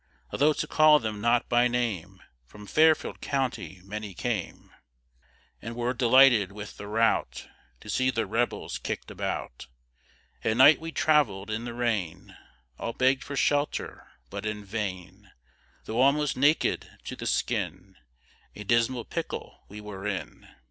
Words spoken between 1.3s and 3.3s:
by name, From Fairfield